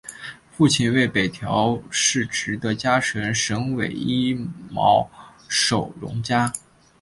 [0.51, 4.47] 父亲为北条氏直的家臣神尾伊予
[5.47, 6.51] 守荣加。